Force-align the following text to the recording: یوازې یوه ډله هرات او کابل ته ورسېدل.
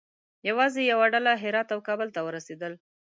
یوازې 0.49 0.81
یوه 0.91 1.05
ډله 1.13 1.31
هرات 1.43 1.67
او 1.75 1.79
کابل 1.87 2.07
ته 2.15 2.19
ورسېدل. 2.23 2.73